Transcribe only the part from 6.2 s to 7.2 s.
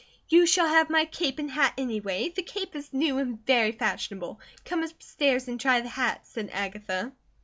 said Agatha.